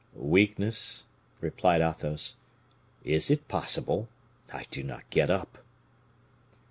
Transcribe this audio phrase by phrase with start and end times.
[0.15, 1.05] "Weakness!"
[1.41, 2.37] replied Athos;
[3.03, 4.09] "is it possible?
[4.51, 5.59] I do not get up."